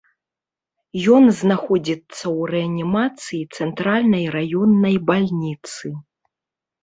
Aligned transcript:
Ён 1.15 1.23
знаходзіцца 1.41 1.99
ў 2.05 2.39
рэанімацыі 2.53 3.41
цэнтральнай 3.61 4.25
раённай 4.37 4.95
бальніцы. 5.11 5.87